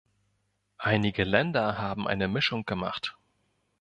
[0.79, 3.15] Einige Länder haben eine Mischung gemacht.